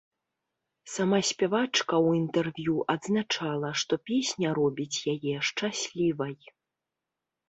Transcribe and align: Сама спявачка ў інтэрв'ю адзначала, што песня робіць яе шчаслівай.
Сама 0.93 1.17
спявачка 1.29 1.95
ў 1.97 2.09
інтэрв'ю 2.21 2.75
адзначала, 2.93 3.69
што 3.81 3.93
песня 4.09 4.47
робіць 4.59 4.97
яе 5.13 5.35
шчаслівай. 5.51 6.33